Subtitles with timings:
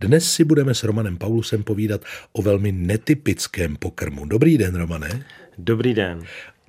[0.00, 2.00] Dnes si budeme s Romanem Paulusem povídat
[2.32, 4.26] o velmi netypickém pokrmu.
[4.26, 5.24] Dobrý den, Romane.
[5.58, 6.22] Dobrý den.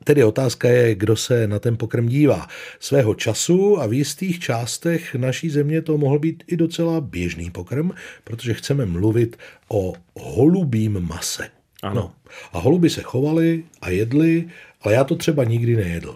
[0.04, 2.48] Tedy otázka je, kdo se na ten pokrm dívá.
[2.80, 7.92] Svého času a v jistých částech naší země to mohl být i docela běžný pokrm,
[8.24, 9.38] protože chceme mluvit
[9.68, 11.50] o holubím mase.
[11.84, 11.96] Ano.
[11.96, 12.14] No.
[12.54, 14.50] A holuby se chovaly a jedly,
[14.82, 16.16] ale já to třeba nikdy nejedl.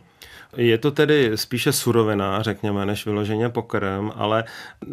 [0.56, 4.44] Je to tedy spíše surovina, řekněme, než vyloženě pokrm, ale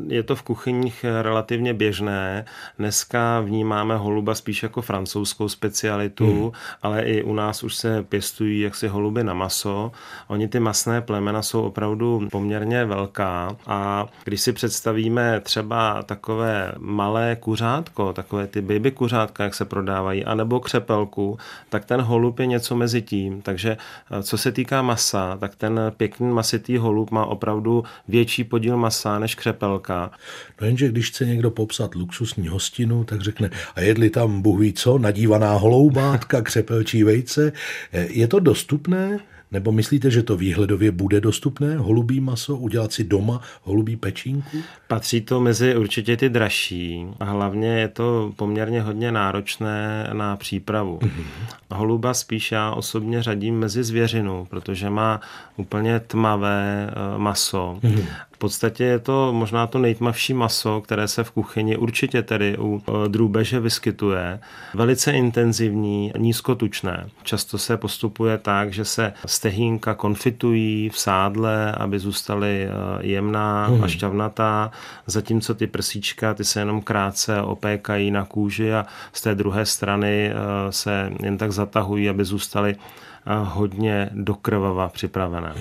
[0.06, 2.44] je to v kuchyních relativně běžné.
[2.78, 6.50] Dneska vnímáme holuba spíš jako francouzskou specialitu, hmm.
[6.82, 9.92] ale i u nás už se pěstují jaksi holuby na maso.
[10.28, 17.36] Oni ty masné plemena jsou opravdu poměrně velká a když si představíme třeba takové malé
[17.40, 22.76] kuřátko, takové ty baby kuřátka, jak se prodávají, anebo křepelku, tak ten holub je něco
[22.76, 23.42] mezi tím.
[23.42, 23.76] Takže
[24.22, 29.18] co se týká masa, tak tak ten pěkný masitý holub má opravdu větší podíl masa
[29.18, 30.10] než křepelka.
[30.60, 34.72] No jenže když chce někdo popsat luxusní hostinu, tak řekne, a jedli tam bůh ví
[34.72, 37.52] co, nadívaná holoubátka, křepelčí vejce.
[37.92, 39.18] Je to dostupné?
[39.52, 44.58] Nebo myslíte, že to výhledově bude dostupné, holubí maso, udělat si doma holubí pečínku?
[44.88, 50.98] Patří to mezi určitě ty dražší a hlavně je to poměrně hodně náročné na přípravu.
[50.98, 51.24] Mm-hmm.
[51.70, 55.20] Holuba spíš já osobně řadím mezi zvěřinu, protože má
[55.56, 57.78] úplně tmavé eh, maso.
[57.82, 58.04] Mm-hmm
[58.40, 63.08] podstatě je to možná to nejtmavší maso, které se v kuchyni určitě tedy u e,
[63.08, 64.40] drůbeže vyskytuje.
[64.74, 67.08] Velice intenzivní, nízkotučné.
[67.22, 72.70] Často se postupuje tak, že se stehínka konfitují v sádle, aby zůstaly e,
[73.06, 74.70] jemná a šťavnatá,
[75.06, 80.30] zatímco ty prsíčka, ty se jenom krátce opékají na kůži a z té druhé strany
[80.30, 80.32] e,
[80.72, 82.76] se jen tak zatahují, aby zůstaly
[83.26, 85.54] hodně dokrvava připravené.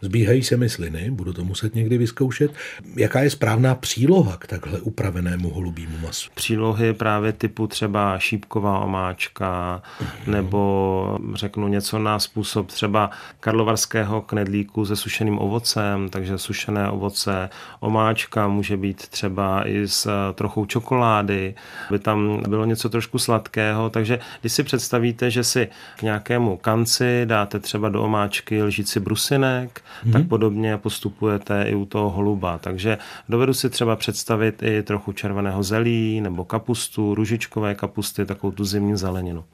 [0.00, 2.50] Zbíhají se mi sliny, budu to muset někdy vyzkoušet.
[2.96, 6.30] Jaká je správná příloha k takhle upravenému holubímu masu?
[6.34, 10.32] Přílohy právě typu třeba šípková omáčka, mm.
[10.32, 13.10] nebo řeknu něco na způsob třeba
[13.40, 20.66] karlovarského knedlíku se sušeným ovocem, takže sušené ovoce, omáčka může být třeba i s trochou
[20.66, 21.54] čokolády,
[21.88, 26.95] aby tam bylo něco trošku sladkého, takže když si představíte, že si k nějakému kanci
[26.96, 30.12] si dáte třeba do omáčky lžíci brusinek, hmm.
[30.12, 32.58] tak podobně postupujete i u toho holuba.
[32.58, 32.98] Takže
[33.28, 38.96] dovedu si třeba představit i trochu červeného zelí nebo kapustu, ružičkové kapusty, takovou tu zimní
[38.96, 39.44] zeleninu.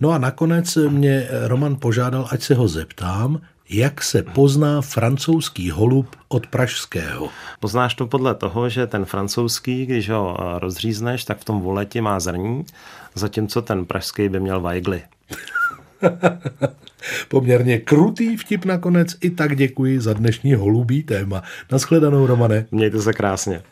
[0.00, 6.16] No a nakonec mě Roman požádal, ať se ho zeptám, jak se pozná francouzský holub
[6.28, 7.28] od pražského?
[7.60, 12.20] Poznáš to podle toho, že ten francouzský, když ho rozřízneš, tak v tom voleti má
[12.20, 12.64] zrní,
[13.14, 15.02] zatímco ten pražský by měl vajgly.
[17.28, 19.16] Poměrně krutý vtip nakonec.
[19.20, 21.42] I tak děkuji za dnešní holubý téma.
[21.72, 22.66] Naschledanou, Romane.
[22.70, 23.62] Mějte se krásně.